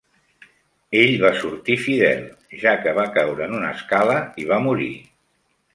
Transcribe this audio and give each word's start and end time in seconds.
Ell 1.01 1.11
va 1.23 1.31
sortir 1.41 1.77
fidel, 1.83 2.25
ja 2.63 2.75
que 2.87 2.97
va 3.01 3.07
caure 3.19 3.47
en 3.51 3.55
una 3.61 3.73
escala 3.79 4.19
i 4.45 4.53
va 4.55 4.63
morir. 4.71 4.95